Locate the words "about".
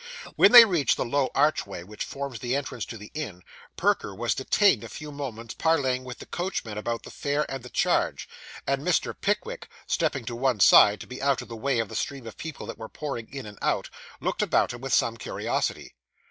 6.75-7.03, 14.41-14.73